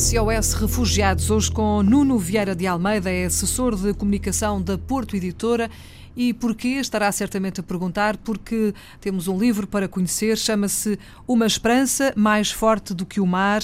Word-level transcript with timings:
SOS 0.00 0.54
Refugiados, 0.54 1.30
hoje 1.30 1.52
com 1.52 1.82
Nuno 1.82 2.18
Vieira 2.18 2.56
de 2.56 2.66
Almeida, 2.66 3.10
é 3.10 3.26
assessor 3.26 3.76
de 3.76 3.92
comunicação 3.92 4.60
da 4.60 4.78
Porto 4.78 5.14
Editora. 5.14 5.70
E 6.16 6.32
porquê? 6.32 6.78
Estará 6.78 7.12
certamente 7.12 7.60
a 7.60 7.62
perguntar, 7.62 8.16
porque 8.16 8.72
temos 8.98 9.28
um 9.28 9.38
livro 9.38 9.66
para 9.66 9.86
conhecer, 9.86 10.38
chama-se 10.38 10.98
Uma 11.28 11.46
Esperança 11.46 12.14
Mais 12.16 12.50
Forte 12.50 12.94
do 12.94 13.04
que 13.04 13.20
o 13.20 13.26
Mar, 13.26 13.60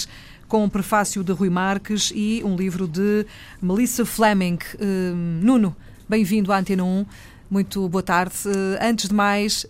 com 0.46 0.62
um 0.62 0.68
prefácio 0.68 1.24
de 1.24 1.32
Rui 1.32 1.48
Marques 1.48 2.12
e 2.14 2.42
um 2.44 2.54
livro 2.54 2.86
de 2.86 3.24
Melissa 3.62 4.04
Fleming. 4.04 4.58
Uh, 4.74 5.16
Nuno, 5.42 5.74
bem-vindo 6.06 6.52
à 6.52 6.58
Antena 6.58 6.84
1. 6.84 7.06
Muito 7.50 7.88
boa 7.88 8.02
tarde. 8.02 8.34
Uh, 8.44 8.76
antes 8.82 9.08
de 9.08 9.14
mais, 9.14 9.64
uh, 9.64 9.68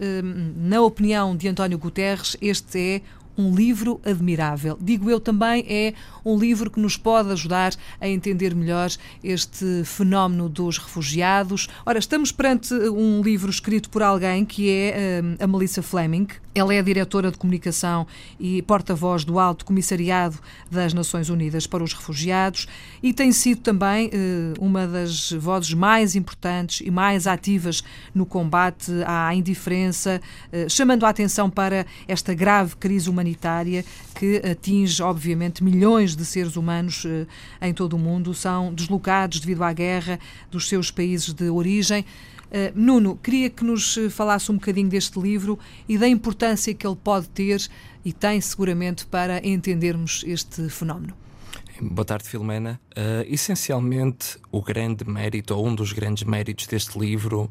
na 0.56 0.80
opinião 0.80 1.36
de 1.36 1.46
António 1.46 1.78
Guterres, 1.78 2.36
este 2.40 2.96
é 2.96 3.02
um 3.36 3.54
livro 3.54 4.00
admirável. 4.04 4.78
Digo 4.80 5.10
eu 5.10 5.20
também, 5.20 5.64
é 5.68 5.94
um 6.24 6.38
livro 6.38 6.70
que 6.70 6.80
nos 6.80 6.96
pode 6.96 7.30
ajudar 7.30 7.74
a 8.00 8.08
entender 8.08 8.54
melhor 8.54 8.90
este 9.22 9.84
fenómeno 9.84 10.48
dos 10.48 10.78
refugiados. 10.78 11.68
Ora, 11.84 11.98
estamos 11.98 12.32
perante 12.32 12.72
um 12.74 13.20
livro 13.20 13.50
escrito 13.50 13.90
por 13.90 14.02
alguém 14.02 14.44
que 14.44 14.70
é 14.70 15.22
uh, 15.40 15.44
a 15.44 15.46
Melissa 15.46 15.82
Fleming. 15.82 16.28
Ela 16.54 16.72
é 16.72 16.78
a 16.78 16.82
diretora 16.82 17.30
de 17.30 17.36
comunicação 17.36 18.06
e 18.40 18.62
porta-voz 18.62 19.24
do 19.24 19.38
Alto 19.38 19.64
Comissariado 19.66 20.38
das 20.70 20.94
Nações 20.94 21.28
Unidas 21.28 21.66
para 21.66 21.84
os 21.84 21.92
Refugiados 21.92 22.66
e 23.02 23.12
tem 23.12 23.30
sido 23.30 23.60
também 23.60 24.06
uh, 24.06 24.10
uma 24.58 24.86
das 24.86 25.32
vozes 25.32 25.74
mais 25.74 26.16
importantes 26.16 26.80
e 26.80 26.90
mais 26.90 27.26
ativas 27.26 27.84
no 28.14 28.24
combate 28.24 28.90
à 29.06 29.34
indiferença, 29.34 30.20
uh, 30.50 30.70
chamando 30.70 31.04
a 31.04 31.10
atenção 31.10 31.50
para 31.50 31.84
esta 32.08 32.32
grave 32.32 32.74
crise 32.76 33.10
humanitária 33.10 33.25
que 34.14 34.36
atinge, 34.38 35.02
obviamente, 35.02 35.64
milhões 35.64 36.14
de 36.14 36.24
seres 36.24 36.56
humanos 36.56 37.04
eh, 37.06 37.26
em 37.60 37.74
todo 37.74 37.94
o 37.94 37.98
mundo 37.98 38.34
são 38.34 38.72
deslocados 38.72 39.40
devido 39.40 39.62
à 39.62 39.72
guerra 39.72 40.18
dos 40.50 40.68
seus 40.68 40.90
países 40.90 41.32
de 41.32 41.48
origem. 41.48 42.04
Uh, 42.46 42.70
Nuno, 42.74 43.16
queria 43.16 43.50
que 43.50 43.64
nos 43.64 43.98
falasse 44.10 44.52
um 44.52 44.54
bocadinho 44.54 44.88
deste 44.88 45.18
livro 45.18 45.58
e 45.88 45.98
da 45.98 46.06
importância 46.06 46.72
que 46.72 46.86
ele 46.86 46.96
pode 46.96 47.28
ter 47.30 47.60
e 48.04 48.12
tem 48.12 48.40
seguramente 48.40 49.04
para 49.04 49.44
entendermos 49.44 50.22
este 50.26 50.68
fenómeno. 50.68 51.12
Boa 51.80 52.04
tarde, 52.04 52.28
Filomena. 52.28 52.80
Uh, 52.92 53.26
essencialmente, 53.26 54.38
o 54.50 54.62
grande 54.62 55.04
mérito, 55.04 55.54
ou 55.54 55.66
um 55.66 55.74
dos 55.74 55.92
grandes 55.92 56.22
méritos 56.22 56.66
deste 56.66 56.98
livro, 56.98 57.50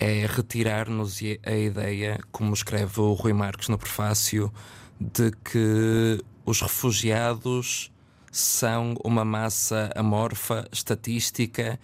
é 0.00 0.24
retirar-nos 0.26 1.20
a 1.44 1.52
ideia, 1.52 2.18
como 2.30 2.54
escreve 2.54 3.00
o 3.00 3.12
Rui 3.12 3.32
Marques 3.32 3.68
no 3.68 3.76
prefácio, 3.76 4.52
de 5.00 5.30
que 5.44 6.22
os 6.44 6.60
refugiados 6.60 7.92
são 8.30 8.94
uma 9.04 9.24
massa 9.24 9.90
amorfa, 9.94 10.68
estatística 10.72 11.78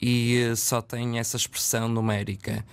e 0.00 0.54
só 0.56 0.80
têm 0.80 1.18
essa 1.18 1.36
expressão 1.36 1.88
numérica. 1.88 2.64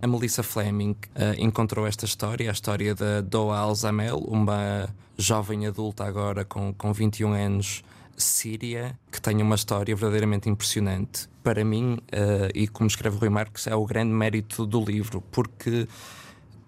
A 0.00 0.06
Melissa 0.06 0.42
Fleming 0.42 0.96
uh, 1.14 1.38
encontrou 1.38 1.86
esta 1.86 2.04
história, 2.04 2.50
a 2.50 2.52
história 2.52 2.94
da 2.94 3.20
Doa 3.20 3.56
Alzamel, 3.56 4.18
uma 4.18 4.88
jovem 5.16 5.66
adulta 5.66 6.04
agora 6.04 6.44
com, 6.44 6.74
com 6.74 6.92
21 6.92 7.32
anos, 7.32 7.84
síria, 8.16 8.98
que 9.12 9.20
tem 9.20 9.40
uma 9.40 9.54
história 9.54 9.94
verdadeiramente 9.94 10.48
impressionante. 10.48 11.28
Para 11.42 11.64
mim, 11.64 11.98
uh, 12.12 12.50
e 12.52 12.66
como 12.66 12.88
escreve 12.88 13.16
Rui 13.16 13.28
Marques, 13.28 13.68
é 13.68 13.76
o 13.76 13.86
grande 13.86 14.12
mérito 14.12 14.66
do 14.66 14.84
livro, 14.84 15.22
porque 15.30 15.86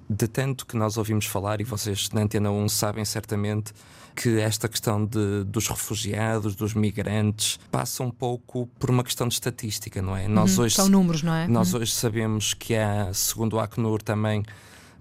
de 0.09 0.29
tanto 0.29 0.67
que 0.67 0.77
nós 0.77 0.97
ouvimos 0.97 1.27
falar, 1.27 1.61
e 1.61 1.65
vocês 1.65 2.11
na 2.11 2.23
Antena 2.23 2.51
1 2.51 2.69
sabem 2.69 3.05
certamente, 3.05 3.73
que 4.15 4.39
esta 4.39 4.69
questão 4.69 5.05
de, 5.05 5.45
dos 5.45 5.67
refugiados, 5.67 6.55
dos 6.55 6.73
migrantes, 6.73 7.59
passa 7.71 8.03
um 8.03 8.11
pouco 8.11 8.69
por 8.79 8.91
uma 8.91 9.03
questão 9.03 9.27
de 9.27 9.35
estatística, 9.35 10.01
não 10.01 10.17
é? 10.17 10.27
Uhum, 10.27 10.35
nós 10.35 10.59
hoje, 10.59 10.75
são 10.75 10.89
números, 10.89 11.23
não 11.23 11.35
é? 11.35 11.49
Nós 11.49 11.75
uhum. 11.75 11.81
hoje 11.81 11.93
sabemos 11.93 12.55
que 12.55 12.77
há, 12.77 13.13
segundo 13.13 13.55
o 13.55 13.61
Acnur 13.61 14.03
também, 14.03 14.45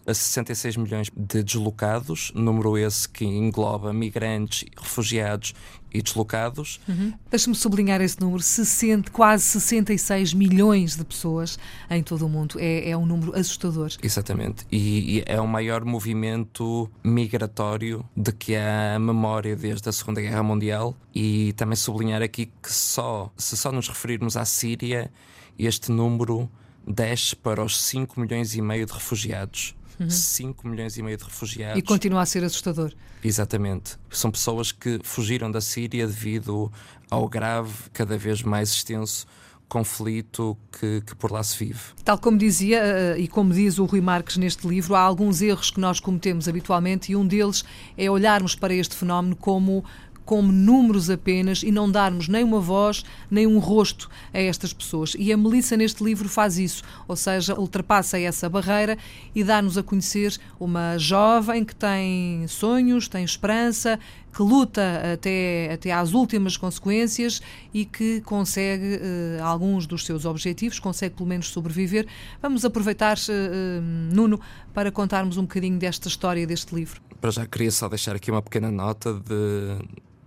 a 0.05 0.13
66 0.13 0.77
milhões 0.77 1.11
de 1.15 1.43
deslocados, 1.43 2.31
número 2.35 2.77
esse 2.77 3.07
que 3.07 3.23
engloba 3.23 3.93
migrantes, 3.93 4.65
refugiados 4.75 5.53
e 5.93 6.01
deslocados. 6.01 6.79
Uhum. 6.87 7.13
Deixa-me 7.29 7.55
sublinhar 7.55 8.01
esse 8.01 8.19
número: 8.19 8.41
60, 8.41 9.11
quase 9.11 9.43
66 9.43 10.33
milhões 10.33 10.95
de 10.95 11.03
pessoas 11.03 11.59
em 11.89 12.01
todo 12.01 12.25
o 12.25 12.29
mundo. 12.29 12.57
É, 12.59 12.89
é 12.89 12.97
um 12.97 13.05
número 13.05 13.37
assustador. 13.37 13.91
Exatamente. 14.01 14.65
E, 14.71 15.19
e, 15.19 15.23
é 15.25 15.39
o 15.39 15.47
maior 15.47 15.85
movimento 15.85 16.89
migratório 17.03 18.03
de 18.15 18.31
que 18.31 18.55
há 18.55 18.97
memória 18.99 19.55
desde 19.55 19.87
a 19.89 19.91
Segunda 19.91 20.21
Guerra 20.21 20.43
Mundial. 20.43 20.95
E 21.13 21.53
também 21.53 21.75
sublinhar 21.75 22.23
aqui 22.23 22.47
que 22.61 22.73
só, 22.73 23.31
se 23.37 23.55
só 23.55 23.71
nos 23.71 23.87
referirmos 23.87 24.35
à 24.35 24.45
Síria, 24.45 25.11
este 25.59 25.91
número 25.91 26.49
desce 26.87 27.35
para 27.35 27.63
os 27.63 27.79
5 27.81 28.19
milhões 28.19 28.55
e 28.55 28.61
meio 28.61 28.85
de 28.85 28.91
refugiados 28.91 29.75
uhum. 30.03 30.09
5 30.09 30.67
milhões 30.67 30.97
e 30.97 31.01
meio 31.01 31.17
de 31.17 31.23
refugiados. 31.23 31.77
E 31.77 31.81
continua 31.81 32.21
a 32.21 32.25
ser 32.25 32.43
assustador. 32.43 32.93
Exatamente. 33.23 33.97
São 34.09 34.31
pessoas 34.31 34.71
que 34.71 34.99
fugiram 35.03 35.49
da 35.49 35.61
Síria 35.61 36.05
devido 36.07 36.71
ao 37.09 37.27
grave, 37.27 37.73
cada 37.91 38.17
vez 38.17 38.41
mais 38.41 38.69
extenso 38.69 39.25
conflito 39.73 40.55
que, 40.71 41.01
que, 41.01 41.15
por 41.15 41.31
lá 41.31 41.41
se 41.41 41.57
vive. 41.57 41.79
Tal 42.05 42.19
como 42.19 42.37
dizia 42.37 42.77
eh, 42.77 43.15
e 43.17 43.27
como 43.27 43.51
diz 43.51 43.79
o 43.79 43.85
Rui 43.85 44.01
Marques 44.01 44.37
neste 44.37 44.67
livro, 44.67 44.93
há 44.93 44.99
alguns 44.99 45.41
erros 45.41 45.71
que 45.71 45.79
nós 45.79 45.99
cometemos 45.99 46.47
habitualmente 46.47 47.11
e 47.11 47.15
um 47.15 47.25
deles 47.25 47.65
é 47.97 48.07
olharmos 48.07 48.53
para 48.53 48.71
este 48.71 48.95
fenómeno 48.95 49.35
como 49.35 49.83
como 50.25 50.51
números 50.51 51.09
apenas 51.09 51.63
e 51.63 51.71
não 51.71 51.89
darmos 51.89 52.27
nem 52.27 52.43
uma 52.43 52.59
voz, 52.59 53.03
nem 53.29 53.45
um 53.47 53.59
rosto 53.59 54.09
a 54.33 54.39
estas 54.39 54.73
pessoas. 54.73 55.15
E 55.17 55.31
a 55.31 55.37
Melissa, 55.37 55.75
neste 55.75 56.03
livro, 56.03 56.29
faz 56.29 56.57
isso, 56.57 56.83
ou 57.07 57.15
seja, 57.15 57.59
ultrapassa 57.59 58.19
essa 58.19 58.49
barreira 58.49 58.97
e 59.33 59.43
dá-nos 59.43 59.77
a 59.77 59.83
conhecer 59.83 60.37
uma 60.59 60.97
jovem 60.97 61.63
que 61.63 61.75
tem 61.75 62.47
sonhos, 62.47 63.07
tem 63.07 63.23
esperança, 63.23 63.99
que 64.33 64.41
luta 64.41 65.13
até, 65.13 65.71
até 65.71 65.91
às 65.91 66.13
últimas 66.13 66.57
consequências 66.57 67.41
e 67.73 67.85
que 67.85 68.19
consegue 68.21 68.95
uh, 68.95 69.43
alguns 69.43 69.85
dos 69.85 70.05
seus 70.05 70.25
objetivos, 70.25 70.79
consegue 70.79 71.15
pelo 71.15 71.29
menos 71.29 71.49
sobreviver. 71.49 72.07
Vamos 72.41 72.65
aproveitar, 72.65 73.17
uh, 73.17 73.81
Nuno, 74.13 74.39
para 74.73 74.91
contarmos 74.91 75.37
um 75.37 75.43
bocadinho 75.43 75.77
desta 75.77 76.07
história 76.07 76.47
deste 76.47 76.73
livro. 76.73 76.99
Para 77.21 77.31
já 77.31 77.45
queria 77.45 77.71
só 77.71 77.87
deixar 77.87 78.15
aqui 78.15 78.31
uma 78.31 78.41
pequena 78.41 78.71
nota 78.71 79.13
de 79.13 79.77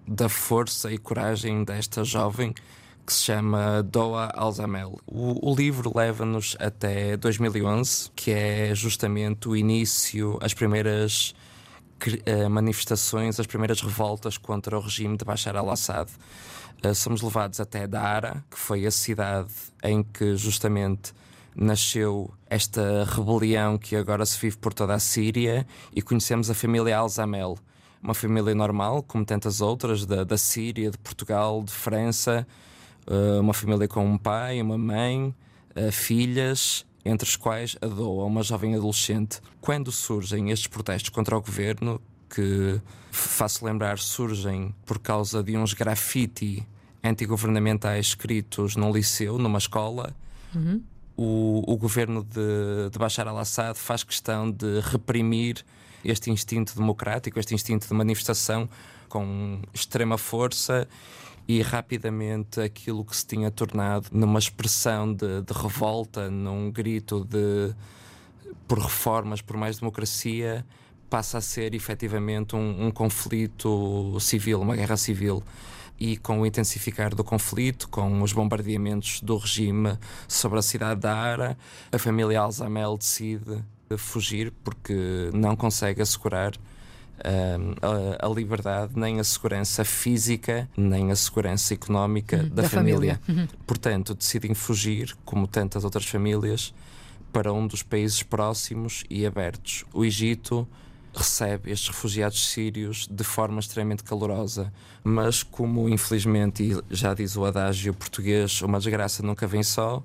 da 0.06 0.28
força 0.28 0.92
e 0.92 0.98
coragem 0.98 1.64
desta 1.64 2.04
jovem 2.04 2.54
que 3.06 3.12
se 3.12 3.22
chama 3.22 3.82
Doa 3.84 4.32
Alzamel. 4.34 4.98
O, 5.06 5.52
o 5.52 5.54
livro 5.54 5.92
leva-nos 5.96 6.56
até 6.58 7.16
2011, 7.16 8.10
que 8.16 8.32
é 8.32 8.74
justamente 8.74 9.48
o 9.48 9.56
início, 9.56 10.38
as 10.42 10.52
primeiras 10.52 11.32
uh, 12.04 12.50
manifestações, 12.50 13.38
as 13.38 13.46
primeiras 13.46 13.80
revoltas 13.80 14.36
contra 14.36 14.76
o 14.76 14.80
regime 14.80 15.16
de 15.16 15.24
Bashar 15.24 15.56
al-Assad. 15.56 16.10
Uh, 16.84 16.94
somos 16.94 17.22
levados 17.22 17.60
até 17.60 17.86
Dara, 17.86 18.44
que 18.50 18.58
foi 18.58 18.84
a 18.84 18.90
cidade 18.90 19.52
em 19.84 20.02
que 20.02 20.34
justamente 20.36 21.12
nasceu 21.54 22.34
esta 22.50 23.04
rebelião 23.04 23.78
que 23.78 23.94
agora 23.94 24.26
se 24.26 24.38
vive 24.38 24.56
por 24.58 24.74
toda 24.74 24.94
a 24.94 24.98
Síria 24.98 25.66
e 25.94 26.02
conhecemos 26.02 26.50
a 26.50 26.54
família 26.54 26.98
Alzamel 26.98 27.56
uma 28.06 28.14
família 28.14 28.54
normal, 28.54 29.02
como 29.02 29.24
tantas 29.24 29.60
outras, 29.60 30.06
da, 30.06 30.22
da 30.22 30.38
Síria, 30.38 30.92
de 30.92 30.98
Portugal, 30.98 31.64
de 31.64 31.72
França, 31.72 32.46
uh, 33.04 33.40
uma 33.40 33.52
família 33.52 33.88
com 33.88 34.06
um 34.06 34.16
pai, 34.16 34.62
uma 34.62 34.78
mãe, 34.78 35.34
uh, 35.74 35.90
filhas, 35.90 36.86
entre 37.04 37.28
as 37.28 37.34
quais 37.34 37.76
a 37.80 37.86
Doa, 37.86 38.24
uma 38.24 38.44
jovem 38.44 38.76
adolescente. 38.76 39.40
Quando 39.60 39.90
surgem 39.90 40.50
estes 40.50 40.68
protestos 40.68 41.10
contra 41.10 41.36
o 41.36 41.42
governo, 41.42 42.00
que, 42.30 42.80
faço 43.10 43.64
lembrar, 43.64 43.98
surgem 43.98 44.72
por 44.84 45.00
causa 45.00 45.42
de 45.42 45.56
uns 45.56 45.74
grafite 45.74 46.64
antigovernamentais 47.02 48.06
escritos 48.06 48.76
num 48.76 48.92
liceu, 48.92 49.36
numa 49.36 49.58
escola, 49.58 50.14
uhum. 50.54 50.80
o, 51.16 51.64
o 51.66 51.76
governo 51.76 52.22
de, 52.22 52.88
de 52.88 52.98
Bashar 53.00 53.26
al-Assad 53.26 53.76
faz 53.76 54.04
questão 54.04 54.48
de 54.48 54.78
reprimir 54.80 55.64
este 56.10 56.30
instinto 56.30 56.74
democrático, 56.76 57.38
este 57.38 57.54
instinto 57.54 57.86
de 57.88 57.94
manifestação 57.94 58.68
com 59.08 59.60
extrema 59.72 60.16
força 60.16 60.88
e 61.48 61.62
rapidamente 61.62 62.60
aquilo 62.60 63.04
que 63.04 63.16
se 63.16 63.26
tinha 63.26 63.50
tornado 63.50 64.08
numa 64.12 64.38
expressão 64.38 65.12
de, 65.12 65.42
de 65.42 65.52
revolta, 65.52 66.28
num 66.28 66.70
grito 66.70 67.24
de 67.24 67.74
por 68.66 68.78
reformas, 68.78 69.40
por 69.40 69.56
mais 69.56 69.78
democracia, 69.78 70.66
passa 71.08 71.38
a 71.38 71.40
ser 71.40 71.72
efetivamente 71.74 72.56
um, 72.56 72.86
um, 72.86 72.90
conflito 72.90 74.18
civil, 74.18 74.60
uma 74.60 74.74
guerra 74.74 74.96
civil. 74.96 75.42
E 75.98 76.16
com 76.16 76.40
o 76.40 76.46
intensificar 76.46 77.14
do 77.14 77.24
conflito, 77.24 77.88
com 77.88 78.20
os 78.22 78.32
bombardeamentos 78.32 79.20
do 79.20 79.36
regime 79.36 79.96
sobre 80.28 80.58
a 80.58 80.62
cidade 80.62 81.00
da 81.00 81.14
Ara, 81.14 81.56
a 81.90 81.98
família 81.98 82.40
Alzamel 82.40 82.98
decide 82.98 83.64
fugir 83.96 84.52
porque 84.64 85.30
não 85.32 85.54
consegue 85.54 86.02
assegurar 86.02 86.52
a, 87.22 88.26
a, 88.26 88.28
liberdade, 88.28 88.92
nem 88.96 89.20
a 89.20 89.24
segurança 89.24 89.84
física, 89.84 90.68
nem 90.76 91.10
a 91.10 91.16
segurança 91.16 91.74
económica 91.74 92.38
uhum, 92.38 92.48
da, 92.48 92.62
da, 92.62 92.68
família. 92.68 93.20
família. 93.24 93.48
Uhum. 93.50 93.58
Portanto, 93.66 94.14
decidem 94.14 94.54
fugir, 94.54 95.16
como 95.24 95.46
tantas 95.46 95.84
outras 95.84 96.06
famílias, 96.06 96.74
para 97.32 97.52
um 97.52 97.66
dos 97.66 97.82
países 97.82 98.22
próximos 98.22 99.04
e 99.10 99.26
abertos. 99.26 99.84
O 99.92 100.04
Egito 100.04 100.66
recebe 101.14 101.70
estes 101.70 101.88
refugiados 101.88 102.48
sírios 102.48 103.08
de 103.10 103.24
forma 103.24 103.58
extremamente 103.58 104.04
calorosa, 104.04 104.72
mas 105.02 105.42
como 105.42 105.88
infelizmente, 105.88 106.78
já 106.90 107.14
diz 107.14 107.36
o 107.36 107.44
adágio 107.44 107.94
português, 107.94 108.60
uma 108.60 108.78
desgraça 108.78 109.22
nunca 109.22 109.46
vem 109.46 109.62
só, 109.62 110.02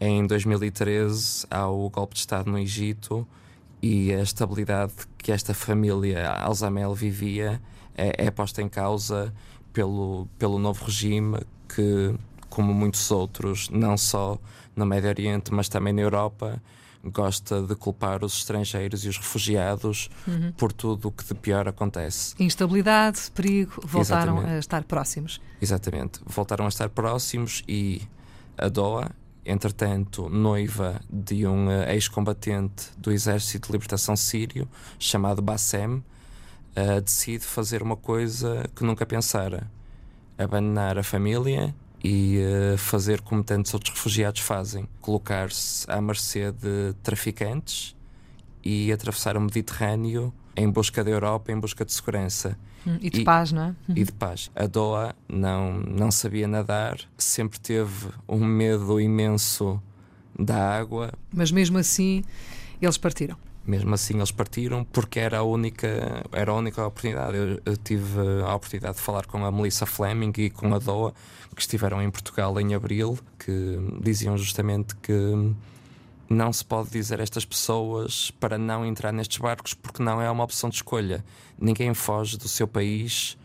em 0.00 0.26
2013 0.26 1.46
há 1.50 1.68
o 1.68 1.88
golpe 1.88 2.14
de 2.14 2.20
Estado 2.20 2.50
no 2.50 2.58
Egito 2.58 3.26
e 3.82 4.12
a 4.12 4.22
estabilidade 4.22 4.92
que 5.18 5.30
esta 5.30 5.54
família 5.54 6.30
Alzamel 6.30 6.94
vivia 6.94 7.60
é, 7.96 8.26
é 8.26 8.30
posta 8.30 8.62
em 8.62 8.68
causa 8.68 9.32
pelo, 9.72 10.26
pelo 10.38 10.58
novo 10.58 10.84
regime 10.84 11.38
que, 11.68 12.14
como 12.48 12.72
muitos 12.72 13.10
outros, 13.10 13.68
não 13.70 13.96
só 13.96 14.38
no 14.74 14.86
Médio 14.86 15.08
Oriente, 15.08 15.52
mas 15.52 15.68
também 15.68 15.92
na 15.92 16.02
Europa, 16.02 16.60
gosta 17.04 17.62
de 17.62 17.74
culpar 17.74 18.24
os 18.24 18.38
estrangeiros 18.38 19.04
e 19.04 19.08
os 19.08 19.18
refugiados 19.18 20.08
uhum. 20.26 20.52
por 20.52 20.72
tudo 20.72 21.08
o 21.08 21.12
que 21.12 21.24
de 21.24 21.34
pior 21.34 21.68
acontece. 21.68 22.34
Instabilidade, 22.38 23.30
perigo, 23.34 23.74
voltaram 23.84 24.34
Exatamente. 24.34 24.56
a 24.56 24.58
estar 24.58 24.84
próximos. 24.84 25.40
Exatamente, 25.60 26.20
voltaram 26.24 26.64
a 26.64 26.68
estar 26.68 26.88
próximos 26.88 27.62
e 27.68 28.02
a 28.56 28.68
Doha, 28.68 29.10
entretanto, 29.44 30.28
noiva 30.28 31.00
de 31.10 31.46
um 31.46 31.70
eh, 31.70 31.94
ex-combatente 31.94 32.90
do 32.96 33.12
Exército 33.12 33.66
de 33.68 33.72
Libertação 33.72 34.16
Sírio 34.16 34.68
chamado 34.98 35.42
Bassem, 35.42 36.02
uh, 36.76 37.00
decide 37.02 37.44
fazer 37.44 37.82
uma 37.82 37.96
coisa 37.96 38.68
que 38.74 38.84
nunca 38.84 39.04
pensara: 39.04 39.70
abandonar 40.38 40.98
a 40.98 41.02
família 41.02 41.74
e 42.02 42.38
uh, 42.38 42.78
fazer 42.78 43.20
como 43.20 43.42
tantos 43.42 43.72
outros 43.74 43.94
refugiados 43.94 44.40
fazem: 44.40 44.88
colocar-se 45.00 45.90
à 45.90 46.00
mercê 46.00 46.50
de 46.50 46.94
traficantes 47.02 47.94
e 48.64 48.92
atravessar 48.92 49.36
o 49.36 49.40
Mediterrâneo 49.40 50.32
em 50.56 50.70
busca 50.70 51.02
da 51.02 51.10
Europa, 51.10 51.52
em 51.52 51.58
busca 51.58 51.84
de 51.84 51.92
segurança. 51.92 52.56
Hum, 52.86 52.98
e 53.00 53.10
de 53.10 53.20
e, 53.20 53.24
paz, 53.24 53.52
não 53.52 53.62
é? 53.62 53.74
E 53.88 54.04
de 54.04 54.12
paz. 54.12 54.50
A 54.54 54.66
Doa 54.66 55.14
não, 55.28 55.74
não 55.74 56.10
sabia 56.10 56.46
nadar, 56.46 56.98
sempre 57.16 57.58
teve 57.58 58.08
um 58.28 58.44
medo 58.44 59.00
imenso 59.00 59.80
da 60.38 60.76
água. 60.78 61.12
Mas 61.32 61.50
mesmo 61.50 61.78
assim, 61.78 62.22
eles 62.80 62.98
partiram. 62.98 63.36
Mesmo 63.66 63.94
assim, 63.94 64.16
eles 64.16 64.30
partiram 64.30 64.84
porque 64.84 65.18
era 65.18 65.38
a 65.38 65.42
única, 65.42 66.22
era 66.32 66.52
a 66.52 66.54
única 66.54 66.86
oportunidade. 66.86 67.36
Eu, 67.36 67.60
eu 67.64 67.76
tive 67.76 68.20
a 68.46 68.54
oportunidade 68.54 68.96
de 68.96 69.02
falar 69.02 69.24
com 69.26 69.42
a 69.44 69.50
Melissa 69.50 69.86
Fleming 69.86 70.32
e 70.36 70.50
com 70.50 70.74
a 70.74 70.78
Doa, 70.78 71.14
que 71.54 71.62
estiveram 71.62 72.02
em 72.02 72.10
Portugal 72.10 72.60
em 72.60 72.74
abril, 72.74 73.18
que 73.38 73.78
diziam 74.02 74.36
justamente 74.36 74.94
que 74.96 75.54
não 76.28 76.52
se 76.52 76.64
pode 76.64 76.90
dizer 76.90 77.20
a 77.20 77.22
estas 77.22 77.44
pessoas 77.44 78.30
para 78.40 78.58
não 78.58 78.84
entrar 78.84 79.12
nestes 79.12 79.38
barcos 79.38 79.74
porque 79.74 80.02
não 80.02 80.20
é 80.20 80.30
uma 80.30 80.44
opção 80.44 80.70
de 80.70 80.76
escolha. 80.76 81.24
Ninguém 81.58 81.92
foge 81.94 82.36
do 82.36 82.48
seu 82.48 82.66
país 82.66 83.36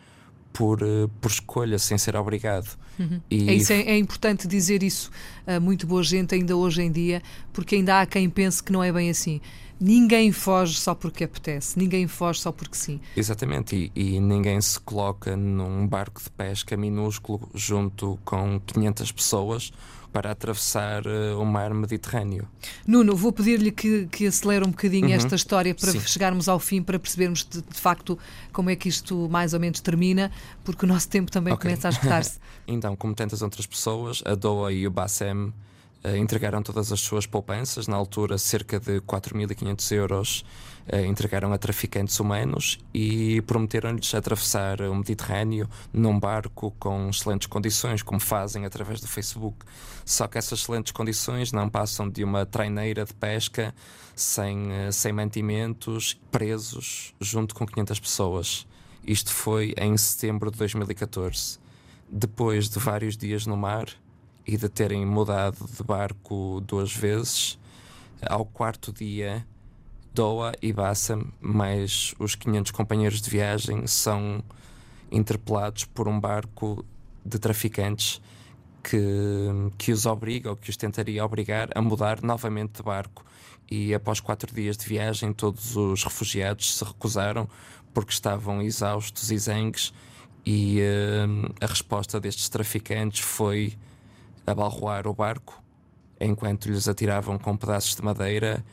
por, 0.54 0.82
eh, 0.82 1.08
por 1.22 1.30
escolha, 1.30 1.78
sem 1.78 1.98
ser 1.98 2.16
obrigado. 2.16 2.78
Uhum. 2.98 3.22
E... 3.30 3.50
É, 3.50 3.54
isso, 3.54 3.72
é, 3.72 3.82
é, 3.82 3.98
importante 3.98 4.48
dizer 4.48 4.84
isso 4.84 5.10
a 5.48 5.60
muito 5.60 5.88
boa 5.88 6.04
gente 6.04 6.36
ainda 6.36 6.56
hoje 6.56 6.82
em 6.82 6.92
dia, 6.92 7.22
porque 7.54 7.76
ainda 7.76 8.02
há 8.02 8.06
quem 8.06 8.30
pense 8.30 8.62
que 8.62 8.72
não 8.72 8.84
é 8.84 8.92
bem 8.92 9.10
assim. 9.10 9.40
Ninguém 9.80 10.34
foge 10.34 10.78
só 10.78 10.94
porque 10.94 11.24
apetece, 11.24 11.80
ninguém 11.80 12.06
foge 12.06 12.42
só 12.42 12.52
porque 12.52 12.76
sim. 12.76 13.00
Exatamente, 13.16 13.90
e, 13.96 14.16
e 14.16 14.20
ninguém 14.20 14.60
se 14.60 14.78
coloca 14.82 15.38
num 15.38 15.88
barco 15.88 16.22
de 16.22 16.30
pesca 16.30 16.76
minúsculo 16.76 17.50
junto 17.56 18.20
com 18.26 18.60
500 18.60 19.12
pessoas 19.14 19.72
para 20.12 20.32
atravessar 20.32 21.06
uh, 21.06 21.40
o 21.40 21.46
mar 21.46 21.74
Mediterrâneo. 21.74 22.48
Nuno, 22.86 23.16
vou 23.16 23.32
pedir-lhe 23.32 23.72
que, 23.72 24.08
que 24.08 24.28
acelere 24.28 24.66
um 24.66 24.72
bocadinho 24.72 25.08
uhum. 25.08 25.14
esta 25.14 25.36
história 25.36 25.74
para 25.76 25.92
Sim. 25.92 26.00
chegarmos 26.02 26.50
ao 26.50 26.60
fim, 26.60 26.82
para 26.82 26.98
percebermos 26.98 27.46
de, 27.46 27.62
de, 27.62 27.80
facto 27.80 28.18
como 28.52 28.70
é 28.70 28.76
que 28.76 28.90
isto 28.90 29.30
mais 29.30 29.54
ou 29.54 29.60
menos 29.60 29.80
termina, 29.80 30.32
porque 30.64 30.86
o 30.86 30.88
nosso 30.88 31.08
tempo 31.10 31.32
também 31.32 31.54
okay. 31.54 31.70
começa 31.70 31.88
a 31.88 31.92
esgotar-se. 31.92 32.40
então, 32.68 32.96
como 32.96 33.14
tantas 33.14 33.42
outras 33.42 33.66
pessoas, 33.66 34.24
a 34.26 34.36
Doa 34.36 34.74
e 34.74 34.88
o 34.88 34.92
Bassem 34.92 35.54
entregaram 36.18 36.64
todas 36.64 36.92
as 36.92 37.00
suas 37.02 37.26
poupanças, 37.26 37.88
na 37.88 37.98
altura 37.98 38.38
cerca 38.38 38.80
de 38.80 39.02
4.500 39.02 39.92
euros 39.92 40.46
uh, 40.92 41.06
entregaram 41.06 41.54
a 41.54 41.58
traficantes 41.58 42.20
humanos 42.20 42.80
e 42.94 43.42
prometeram-lhes 43.42 44.14
atravessar 44.14 44.82
o 44.82 44.96
Mediterrâneo 44.96 45.70
num 45.94 46.20
barco 46.20 46.74
com 46.80 47.10
excelentes 47.10 47.48
condições, 47.48 48.02
como 48.02 48.20
fazem 48.20 48.66
através 48.66 49.00
do 49.02 49.08
Facebook. 49.08 49.66
Só 50.06 50.28
que 50.28 50.38
essas 50.38 50.60
excelentes 50.60 50.92
condições 50.92 51.52
não 51.52 51.70
passam 51.70 52.10
de 52.10 52.24
uma 52.24 52.46
traineira 52.46 53.06
de 53.06 53.14
pesca 53.14 53.74
sem, 54.16 54.68
uh, 54.68 54.92
sem 54.92 55.14
mantimentos, 55.14 56.20
presos 56.32 57.14
junto 57.20 57.54
com 57.54 57.66
500 57.66 58.00
pessoas. 58.00 58.68
Isto 59.06 59.32
foi 59.32 59.74
em 59.78 59.96
setembro 59.98 60.52
de 60.52 60.58
2014. 60.58 61.60
Depois 62.12 62.70
de 62.70 62.80
vários 62.80 63.16
dias 63.16 63.46
no 63.46 63.56
mar, 63.56 63.88
e 64.46 64.58
de 64.58 64.70
terem 64.70 65.06
mudado 65.06 65.66
de 65.66 65.84
barco 65.84 66.62
duas 66.66 66.94
vezes, 66.94 67.60
ao 68.22 68.46
quarto 68.46 68.92
dia, 68.92 69.46
Doa 70.14 70.54
e 70.62 70.74
Bassam, 70.74 71.32
mais 71.40 72.14
os 72.20 72.36
500 72.36 72.72
companheiros 72.72 73.22
de 73.22 73.30
viagem, 73.30 73.86
são 73.88 74.44
interpelados 75.12 75.86
por 75.86 76.08
um 76.08 76.20
barco 76.20 76.84
de 77.24 77.38
traficantes 77.38 78.22
que, 78.84 78.98
que 79.78 79.92
os 79.92 80.06
obriga 80.06 80.50
ou 80.50 80.56
que 80.56 80.70
os 80.70 80.78
tentaria 80.78 81.24
obrigar 81.24 81.70
a 81.76 81.82
mudar 81.82 82.22
novamente 82.22 82.78
de 82.78 82.84
barco. 82.84 83.24
E 83.70 83.94
após 83.94 84.20
quatro 84.20 84.54
dias 84.54 84.76
de 84.76 84.86
viagem, 84.86 85.32
todos 85.32 85.76
os 85.76 86.04
refugiados 86.04 86.78
se 86.78 86.84
recusaram 86.84 87.48
porque 87.94 88.12
estavam 88.12 88.62
exaustos 88.62 89.32
e 89.32 89.38
zangues. 89.38 89.94
E 90.46 90.80
uh, 90.82 91.54
a 91.62 91.68
resposta 91.68 92.20
destes 92.20 92.50
traficantes 92.50 93.20
foi 93.20 93.78
abalroar 94.50 95.08
o 95.08 95.14
barco 95.14 95.62
enquanto 96.20 96.70
lhes 96.70 96.88
atiravam 96.88 97.38
com 97.38 97.56
pedaços 97.56 97.96
de 97.96 98.02
madeira 98.02 98.64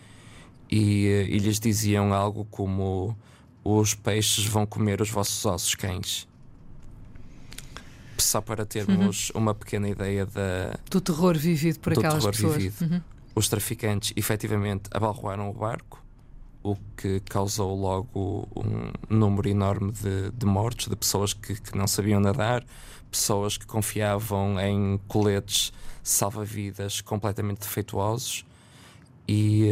e, 0.71 1.07
eh, 1.07 1.27
e 1.29 1.39
lhes 1.39 1.61
diziam 1.61 2.13
algo 2.13 2.45
como: 2.47 3.17
Os 3.63 3.95
peixes 3.95 4.45
vão 4.47 4.67
comer 4.67 5.01
os 5.01 5.11
vossos 5.11 5.45
ossos 5.45 5.75
cães. 5.75 6.29
Só 8.19 8.41
para 8.41 8.65
termos 8.65 9.31
uhum. 9.31 9.43
uma 9.43 9.55
pequena 9.55 9.89
ideia 9.89 10.25
da, 10.25 10.79
do 10.91 11.01
terror 11.01 11.37
vivido 11.37 11.79
por 11.81 11.93
aquelas 11.93 12.25
pessoas. 12.25 12.81
Uhum. 12.81 13.01
Os 13.35 13.49
traficantes 13.49 14.13
efetivamente 14.17 14.89
abalroaram 14.91 15.51
o 15.51 15.53
barco, 15.53 16.03
o 16.73 16.79
que 16.97 17.21
causou 17.21 17.75
logo 17.75 18.49
um 18.57 18.93
número 19.09 19.49
enorme 19.49 19.93
de, 19.93 20.31
de 20.31 20.47
mortos, 20.47 20.89
de 20.89 20.97
pessoas 20.97 21.33
que, 21.33 21.61
que 21.61 21.77
não 21.77 21.87
sabiam 21.87 22.21
nadar, 22.21 22.65
pessoas 23.11 23.57
que 23.57 23.67
confiavam 23.67 24.59
em 24.61 24.99
coletes 25.09 25.73
salva-vidas 26.03 27.01
completamente 27.01 27.61
defeituosos. 27.61 28.45
E 29.29 29.69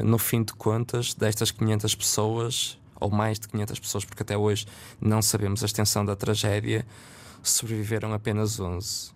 uh, 0.00 0.04
no 0.04 0.18
fim 0.18 0.42
de 0.42 0.54
contas 0.54 1.12
destas 1.12 1.50
500 1.50 1.94
pessoas 1.94 2.78
ou 2.98 3.10
mais 3.10 3.38
de 3.38 3.46
500 3.48 3.78
pessoas 3.78 4.04
porque 4.06 4.22
até 4.22 4.38
hoje 4.38 4.66
não 4.98 5.20
sabemos 5.20 5.62
a 5.62 5.66
extensão 5.66 6.02
da 6.02 6.16
tragédia 6.16 6.86
sobreviveram 7.42 8.14
apenas 8.14 8.58
11 8.58 9.14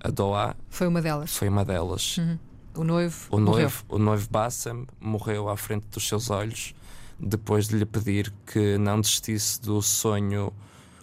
a 0.00 0.10
Doa 0.10 0.56
foi 0.68 0.86
uma 0.86 1.02
delas. 1.02 1.32
foi 1.34 1.48
uma 1.48 1.64
delas. 1.64 2.18
Uhum. 2.18 2.38
O 2.78 2.84
noivo 2.84 3.26
o 3.30 3.38
noivo 3.38 3.84
o 3.88 3.98
noivo 3.98 4.28
Bassam 4.30 4.86
morreu 5.00 5.48
à 5.48 5.56
frente 5.56 5.86
dos 5.90 6.06
seus 6.06 6.30
olhos 6.30 6.74
depois 7.18 7.68
de 7.68 7.76
lhe 7.76 7.84
pedir 7.84 8.32
que 8.46 8.78
não 8.78 9.00
desistisse 9.00 9.60
do 9.60 9.82
sonho 9.82 10.52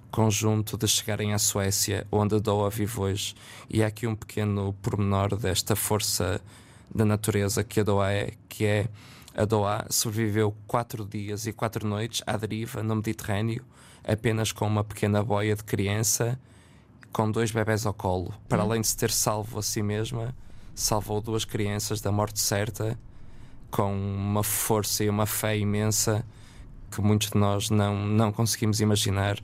conjunto 0.10 0.78
de 0.78 0.88
chegarem 0.88 1.34
à 1.34 1.38
Suécia, 1.38 2.08
onde 2.10 2.36
a 2.36 2.40
Doa 2.40 2.70
vive 2.70 3.02
hoje. 3.02 3.36
E 3.70 3.84
há 3.84 3.88
aqui 3.88 4.08
um 4.08 4.16
pequeno 4.16 4.74
pormenor 4.82 5.36
desta 5.36 5.76
força 5.76 6.40
da 6.94 7.04
natureza 7.04 7.66
que 7.66 7.82
a 7.82 7.84
Doa 7.84 8.14
é, 8.14 8.32
que 8.48 8.64
é 8.64 8.88
a 9.36 9.44
Doa 9.44 9.86
sobreviveu 9.90 10.56
quatro 10.66 11.06
dias 11.06 11.46
e 11.48 11.52
quatro 11.52 11.86
noites 11.86 12.22
à 12.26 12.38
deriva 12.38 12.82
no 12.82 12.96
Mediterrâneo, 12.96 13.66
apenas 14.08 14.54
com 14.54 14.66
uma 14.66 14.86
pequena 14.86 15.22
boia 15.22 15.54
de 15.54 15.66
criança, 15.66 16.40
com 17.12 17.30
dois 17.30 17.52
bebés 17.52 17.86
ao 17.86 17.94
colo. 17.94 18.34
Para 18.48 18.64
hum. 18.64 18.68
além 18.68 18.82
de 18.82 18.88
se 18.88 18.96
ter 18.96 19.12
salvo 19.12 19.60
a 19.60 19.62
si 19.62 19.84
mesma, 19.84 20.34
salvou 20.76 21.22
duas 21.22 21.46
crianças 21.46 22.02
da 22.02 22.12
morte 22.12 22.40
certa, 22.40 23.00
com 23.72 23.92
uma 23.96 24.44
força 24.44 25.04
e 25.04 25.10
uma 25.10 25.26
fé 25.26 25.58
imensa 25.58 26.26
que 26.92 27.02
muitos 27.02 27.32
de 27.32 27.38
nós 27.38 27.70
não, 27.70 28.06
não 28.06 28.32
conseguimos 28.32 28.80
imaginar 28.82 29.40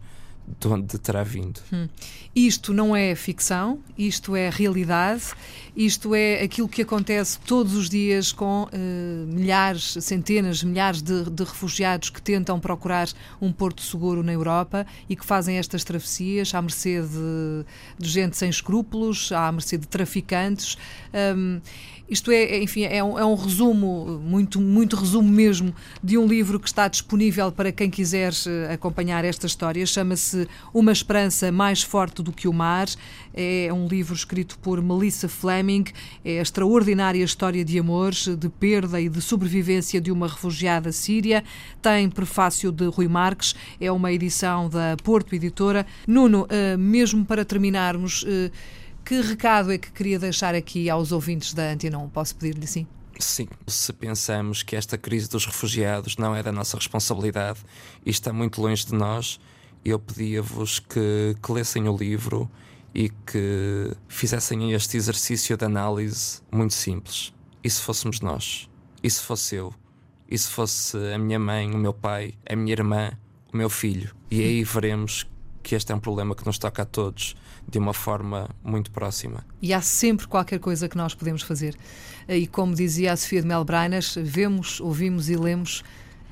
de 0.60 0.68
onde 0.68 0.98
terá 1.00 1.24
vindo. 1.24 1.60
Hum. 1.72 1.88
Isto 2.36 2.74
não 2.74 2.96
é 2.96 3.14
ficção, 3.16 3.80
isto 3.98 4.36
é 4.36 4.50
realidade, 4.50 5.24
isto 5.76 6.16
é 6.16 6.42
aquilo 6.42 6.68
que 6.68 6.82
acontece 6.82 7.40
todos 7.40 7.76
os 7.76 7.90
dias 7.90 8.32
com 8.32 8.64
uh, 8.64 9.28
milhares, 9.28 9.98
centenas, 10.02 10.64
milhares 10.64 11.02
de, 11.02 11.30
de, 11.30 11.44
refugiados 11.44 12.10
que 12.10 12.22
tentam 12.22 12.60
procurar 12.60 13.10
um 13.42 13.52
porto 13.52 13.82
seguro 13.82 14.24
na 14.24 14.32
Europa 14.34 14.86
e 15.10 15.16
que 15.16 15.26
fazem 15.26 15.58
estas 15.58 15.84
travessias 15.84 16.54
à 16.54 16.62
mercê 16.62 17.02
de, 17.02 17.66
de 17.98 18.10
gente 18.10 18.38
sem 18.38 18.50
escrúpulos, 18.50 19.32
à 19.32 19.52
mercê 19.52 19.78
de 19.78 19.88
traficantes. 19.88 20.78
Um, 21.36 21.62
isto 22.12 22.30
é, 22.30 22.62
enfim, 22.62 22.84
é 22.84 23.02
um, 23.02 23.18
é 23.18 23.26
um, 23.26 23.36
resumo, 23.36 24.22
muito, 24.22 24.60
muito 24.60 24.98
resumo 24.98 25.30
mesmo, 25.30 25.74
de 26.04 26.18
um 26.18 26.28
livro 26.28 26.60
que 26.60 26.68
está 26.68 26.90
disponível 26.90 27.54
para 27.54 27.72
quem 27.72 27.90
quiser 27.90 28.34
eh, 28.46 28.74
acompanhar 28.74 29.24
esta 29.24 29.48
história. 29.48 29.86
Chama-se 29.86 30.46
Uma 30.74 30.92
Esperança 30.92 31.50
Mais 31.54 31.82
Forte 31.82 32.22
do 32.22 32.34
que 32.34 32.50
o 32.50 32.54
Mar. 32.54 32.90
É 33.34 33.70
um 33.72 33.88
livro 33.88 34.14
escrito 34.14 34.60
por 34.60 34.82
Melissa 34.82 35.30
Fleming. 35.30 35.86
É 36.26 36.40
a 36.40 36.42
extraordinária 36.42 37.24
história 37.24 37.64
de 37.64 37.80
amor, 37.80 38.12
de 38.12 38.50
perda 38.50 39.00
e 39.00 39.08
de 39.08 39.22
sobrevivência 39.22 40.02
de 40.02 40.12
uma 40.12 40.28
refugiada 40.28 40.92
síria. 40.92 41.46
Tem 41.82 42.10
prefácio 42.10 42.74
de 42.74 42.88
Rui 42.88 43.08
Marques. 43.08 43.56
É 43.80 43.90
uma 43.90 44.12
edição 44.12 44.68
da 44.68 44.98
Porto 45.02 45.34
Editora. 45.34 45.86
Nuno, 46.06 46.46
eh, 46.50 46.76
mesmo 46.76 47.24
para 47.24 47.46
terminarmos 47.46 48.26
eh, 48.28 48.52
que 49.04 49.22
recado 49.22 49.72
é 49.72 49.78
que 49.78 49.92
queria 49.92 50.20
deixar 50.20 50.56
aqui 50.56 50.90
aos 50.90 51.12
ouvintes 51.12 51.54
da 51.54 51.72
Antena 51.72 51.98
1? 51.98 52.10
Posso 52.10 52.36
pedir-lhe 52.36 52.64
assim? 52.64 52.88
Sim, 53.20 53.48
se 53.68 53.94
pensamos 53.94 54.64
que 54.64 54.76
esta 54.76 54.98
crise 54.98 55.30
dos 55.30 55.46
refugiados 55.46 56.18
não 56.18 56.36
é 56.36 56.42
da 56.42 56.52
nossa 56.52 56.76
responsabilidade 56.78 57.60
e 58.06 58.10
está 58.10 58.34
muito 58.34 58.62
longe 58.62 58.86
de 58.86 58.96
nós, 58.96 59.40
eu 59.86 60.00
pedia-vos 60.00 60.80
que, 60.80 61.36
que 61.42 61.52
lessem 61.52 61.88
o 61.88 61.96
livro 61.96 62.50
e 62.94 63.10
que 63.10 63.92
fizessem 64.08 64.74
este 64.74 64.98
exercício 64.98 65.56
de 65.56 65.66
análise 65.66 66.42
muito 66.52 66.74
simples. 66.74 67.34
E 67.64 67.70
se 67.70 67.82
fôssemos 67.82 68.22
nós? 68.22 68.70
E 69.04 69.10
se 69.10 69.22
fosse 69.22 69.56
eu? 69.56 69.74
E 70.30 70.38
se 70.38 70.50
fosse 70.50 70.98
a 71.14 71.18
minha 71.18 71.40
mãe, 71.40 71.72
o 71.72 71.78
meu 71.78 71.94
pai, 71.94 72.34
a 72.50 72.56
minha 72.56 72.74
irmã, 72.74 73.12
o 73.54 73.58
meu 73.58 73.70
filho? 73.70 74.16
E 74.30 74.42
aí 74.42 74.64
veremos 74.64 75.28
que 75.62 75.76
este 75.76 75.92
é 75.92 75.96
um 75.96 76.00
problema 76.00 76.36
que 76.36 76.46
nos 76.46 76.58
toca 76.58 76.82
a 76.82 76.86
todos 76.86 77.36
de 77.68 77.78
uma 77.78 77.94
forma 77.94 78.50
muito 78.64 78.92
próxima. 78.92 79.46
E 79.62 79.74
há 79.74 79.82
sempre 79.82 80.28
qualquer 80.28 80.60
coisa 80.60 80.90
que 80.90 80.98
nós 80.98 81.14
podemos 81.14 81.42
fazer. 81.42 81.76
E 82.28 82.48
como 82.48 82.74
dizia 82.74 83.14
a 83.14 83.18
Sofia 83.18 83.42
de 83.42 83.48
Melbrainas, 83.48 84.16
vemos, 84.22 84.80
ouvimos 84.80 85.30
e 85.30 85.36
lemos, 85.36 85.84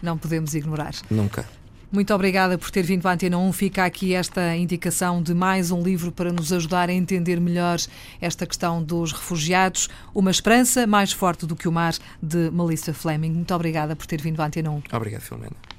não 0.02 0.18
podemos 0.18 0.54
ignorar. 0.56 0.94
Nunca. 1.10 1.48
Muito 1.92 2.14
obrigada 2.14 2.56
por 2.56 2.70
ter 2.70 2.84
vindo 2.84 3.08
à 3.08 3.14
Antena 3.14 3.38
1. 3.40 3.52
Fica 3.52 3.84
aqui 3.84 4.14
esta 4.14 4.56
indicação 4.56 5.24
de 5.24 5.34
mais 5.34 5.72
um 5.72 5.82
livro 5.82 6.12
para 6.12 6.32
nos 6.32 6.54
ajudar 6.54 6.88
a 6.88 6.94
entender 6.94 7.40
melhor 7.40 7.80
esta 8.22 8.46
questão 8.46 8.84
dos 8.84 9.12
refugiados. 9.12 9.90
Uma 10.14 10.30
esperança 10.30 10.86
mais 10.86 11.12
forte 11.12 11.48
do 11.48 11.56
que 11.56 11.68
o 11.68 11.72
mar, 11.72 11.96
de 12.22 12.52
Melissa 12.52 12.94
Fleming. 12.94 13.32
Muito 13.32 13.54
obrigada 13.56 13.96
por 13.96 14.06
ter 14.06 14.22
vindo 14.22 14.40
à 14.40 14.46
Antena 14.46 14.70
1. 14.70 14.84
Obrigado, 14.94 15.22
Filomena. 15.22 15.79